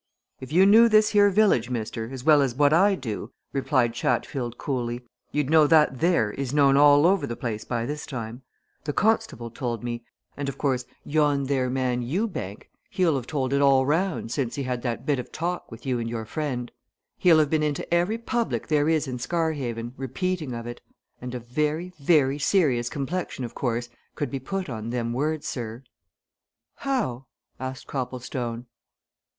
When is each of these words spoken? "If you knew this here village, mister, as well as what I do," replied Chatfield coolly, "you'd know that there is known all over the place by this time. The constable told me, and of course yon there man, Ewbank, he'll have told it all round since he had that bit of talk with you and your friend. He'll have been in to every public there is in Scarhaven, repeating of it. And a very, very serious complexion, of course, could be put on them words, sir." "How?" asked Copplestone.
"If 0.39 0.51
you 0.51 0.65
knew 0.65 0.89
this 0.89 1.09
here 1.09 1.29
village, 1.29 1.69
mister, 1.69 2.09
as 2.11 2.23
well 2.23 2.41
as 2.41 2.55
what 2.55 2.73
I 2.73 2.95
do," 2.95 3.31
replied 3.53 3.93
Chatfield 3.93 4.57
coolly, 4.57 5.05
"you'd 5.31 5.51
know 5.51 5.67
that 5.67 5.99
there 5.99 6.31
is 6.31 6.55
known 6.55 6.75
all 6.75 7.05
over 7.05 7.27
the 7.27 7.35
place 7.35 7.63
by 7.65 7.85
this 7.85 8.07
time. 8.07 8.41
The 8.85 8.93
constable 8.93 9.51
told 9.51 9.83
me, 9.83 10.03
and 10.35 10.49
of 10.49 10.57
course 10.57 10.85
yon 11.03 11.43
there 11.43 11.69
man, 11.69 12.01
Ewbank, 12.01 12.67
he'll 12.89 13.15
have 13.15 13.27
told 13.27 13.53
it 13.53 13.61
all 13.61 13.85
round 13.85 14.31
since 14.31 14.55
he 14.55 14.63
had 14.63 14.81
that 14.81 15.05
bit 15.05 15.19
of 15.19 15.31
talk 15.31 15.69
with 15.69 15.85
you 15.85 15.99
and 15.99 16.09
your 16.09 16.25
friend. 16.25 16.71
He'll 17.19 17.37
have 17.37 17.51
been 17.51 17.61
in 17.61 17.75
to 17.75 17.93
every 17.93 18.17
public 18.17 18.69
there 18.69 18.89
is 18.89 19.07
in 19.07 19.19
Scarhaven, 19.19 19.93
repeating 19.97 20.53
of 20.55 20.65
it. 20.65 20.81
And 21.21 21.35
a 21.35 21.39
very, 21.39 21.93
very 21.99 22.39
serious 22.39 22.89
complexion, 22.89 23.45
of 23.45 23.53
course, 23.53 23.87
could 24.15 24.31
be 24.31 24.39
put 24.39 24.67
on 24.67 24.89
them 24.89 25.13
words, 25.13 25.45
sir." 25.45 25.83
"How?" 26.77 27.27
asked 27.59 27.85
Copplestone. 27.85 28.65